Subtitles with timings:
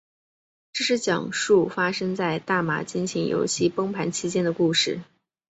[0.73, 4.99] 这是讲述发生在大马金钱游戏崩盘期间的故事。